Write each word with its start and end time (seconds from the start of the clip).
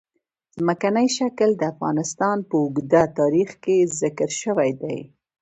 ځمکنی 0.57 1.07
شکل 1.17 1.49
د 1.57 1.61
افغانستان 1.73 2.37
په 2.49 2.55
اوږده 2.63 3.03
تاریخ 3.19 3.49
کې 3.63 3.77
ذکر 4.01 4.29
شوی 4.41 4.71
دی. 4.81 4.99